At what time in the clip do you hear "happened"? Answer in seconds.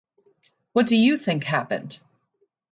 1.43-1.99